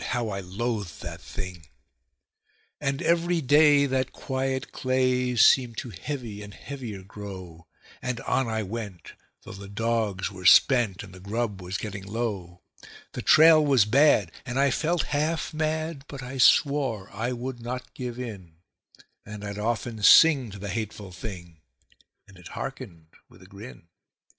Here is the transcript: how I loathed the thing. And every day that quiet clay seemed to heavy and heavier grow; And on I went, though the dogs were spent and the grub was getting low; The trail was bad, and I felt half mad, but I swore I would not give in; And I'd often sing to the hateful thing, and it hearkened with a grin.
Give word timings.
how 0.03 0.29
I 0.29 0.39
loathed 0.39 1.01
the 1.03 1.15
thing. 1.19 1.67
And 2.79 3.03
every 3.03 3.39
day 3.39 3.85
that 3.85 4.11
quiet 4.11 4.71
clay 4.71 5.35
seemed 5.35 5.77
to 5.77 5.91
heavy 5.91 6.41
and 6.41 6.55
heavier 6.55 7.03
grow; 7.03 7.67
And 8.01 8.19
on 8.21 8.47
I 8.47 8.63
went, 8.63 9.13
though 9.43 9.51
the 9.51 9.69
dogs 9.69 10.31
were 10.31 10.47
spent 10.47 11.03
and 11.03 11.13
the 11.13 11.19
grub 11.19 11.61
was 11.61 11.77
getting 11.77 12.03
low; 12.03 12.63
The 13.11 13.21
trail 13.21 13.63
was 13.63 13.85
bad, 13.85 14.31
and 14.43 14.59
I 14.59 14.71
felt 14.71 15.03
half 15.13 15.53
mad, 15.53 16.05
but 16.07 16.23
I 16.23 16.39
swore 16.39 17.07
I 17.13 17.31
would 17.31 17.61
not 17.61 17.93
give 17.93 18.17
in; 18.17 18.55
And 19.23 19.45
I'd 19.45 19.59
often 19.59 20.01
sing 20.01 20.49
to 20.49 20.57
the 20.57 20.69
hateful 20.69 21.11
thing, 21.11 21.59
and 22.27 22.39
it 22.39 22.47
hearkened 22.57 23.13
with 23.29 23.43
a 23.43 23.47
grin. 23.47 23.83